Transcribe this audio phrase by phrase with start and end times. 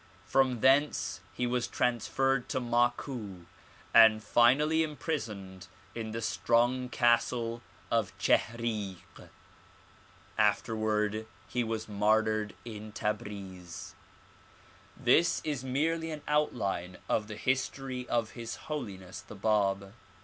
[0.25, 3.45] From thence he was transferred to Maku
[3.93, 8.97] and finally imprisoned in the strong castle of Chihrik.
[10.39, 13.93] After ward he was martyred in Tabriz.
[14.97, 19.93] This is merely an outline of the history of His Holiness the Bab.